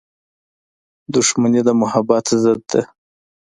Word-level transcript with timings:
•دښمني 1.13 1.61
د 1.67 1.69
محبت 1.81 2.25
ضد 2.43 2.61
ده. 2.71 2.81